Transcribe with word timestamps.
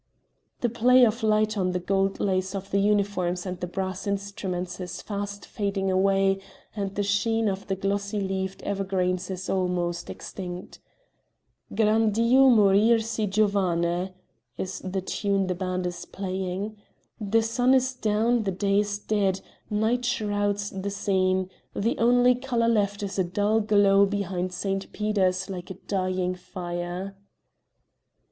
The 0.61 0.69
play 0.69 1.05
of 1.05 1.21
light 1.21 1.55
on 1.55 1.73
the 1.73 1.79
gold 1.79 2.19
lace 2.19 2.55
of 2.55 2.71
the 2.71 2.79
uniforms 2.79 3.45
and 3.45 3.59
the 3.59 3.67
brass 3.67 4.07
instruments 4.07 4.79
is 4.79 4.99
fast 4.99 5.45
fading 5.45 5.91
away 5.91 6.39
and 6.75 6.95
the 6.95 7.03
sheen 7.03 7.47
of 7.47 7.67
the 7.67 7.75
glossy 7.75 8.19
leaved 8.19 8.63
evergreens 8.63 9.29
is 9.29 9.47
almost 9.47 10.09
extinct. 10.09 10.79
"Gran 11.75 12.09
dio 12.09 12.49
morir 12.49 12.97
si 12.97 13.27
giovane!" 13.27 14.09
is 14.57 14.79
the 14.79 15.01
tune 15.01 15.45
the 15.45 15.53
band 15.53 15.85
is 15.85 16.05
playing. 16.05 16.77
The 17.19 17.43
sun 17.43 17.75
is 17.75 17.93
down, 17.93 18.41
the 18.41 18.51
day 18.51 18.79
is 18.79 18.97
dead, 18.97 19.41
night 19.69 20.03
shrouds 20.03 20.71
the 20.71 20.89
scene; 20.89 21.47
the 21.75 21.95
only 21.99 22.33
color 22.33 22.67
left 22.67 23.03
is 23.03 23.19
a 23.19 23.23
dull 23.23 23.59
glow 23.59 24.07
behind 24.07 24.51
St. 24.51 24.91
Peter's 24.93 25.47
like 25.47 25.69
a 25.69 25.75
dying 25.75 26.33
fire. 26.33 27.15